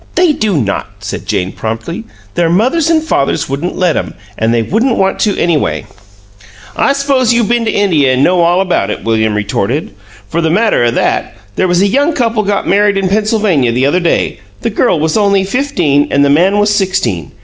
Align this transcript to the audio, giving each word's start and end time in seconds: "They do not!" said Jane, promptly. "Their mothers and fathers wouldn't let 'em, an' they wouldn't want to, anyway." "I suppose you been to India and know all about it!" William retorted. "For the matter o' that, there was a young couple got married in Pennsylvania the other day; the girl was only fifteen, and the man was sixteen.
"They 0.15 0.33
do 0.33 0.57
not!" 0.57 0.87
said 1.01 1.27
Jane, 1.27 1.51
promptly. 1.51 2.05
"Their 2.33 2.49
mothers 2.49 2.89
and 2.89 3.03
fathers 3.03 3.47
wouldn't 3.47 3.77
let 3.77 3.95
'em, 3.95 4.15
an' 4.35 4.49
they 4.49 4.63
wouldn't 4.63 4.97
want 4.97 5.19
to, 5.19 5.37
anyway." 5.39 5.85
"I 6.75 6.93
suppose 6.93 7.35
you 7.35 7.43
been 7.43 7.65
to 7.65 7.71
India 7.71 8.13
and 8.13 8.23
know 8.23 8.41
all 8.41 8.61
about 8.61 8.89
it!" 8.89 9.03
William 9.03 9.35
retorted. 9.35 9.91
"For 10.27 10.41
the 10.41 10.49
matter 10.49 10.83
o' 10.83 10.89
that, 10.89 11.35
there 11.55 11.67
was 11.67 11.83
a 11.83 11.87
young 11.87 12.13
couple 12.13 12.41
got 12.41 12.67
married 12.67 12.97
in 12.97 13.09
Pennsylvania 13.09 13.71
the 13.71 13.85
other 13.85 13.99
day; 13.99 14.39
the 14.61 14.71
girl 14.71 14.99
was 14.99 15.15
only 15.17 15.43
fifteen, 15.43 16.07
and 16.09 16.25
the 16.25 16.31
man 16.31 16.57
was 16.57 16.73
sixteen. 16.73 17.33